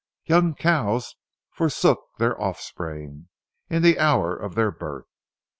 [0.25, 1.15] Young cows
[1.51, 3.27] forsook their offspring
[3.69, 5.05] in the hour of their birth.